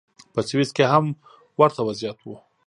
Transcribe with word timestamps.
په 0.33 0.39
سویس 0.49 0.69
کې 0.77 0.85
هم 0.91 1.05
ورته 1.59 1.81
وضعیت 1.87 2.19
و. 2.23 2.27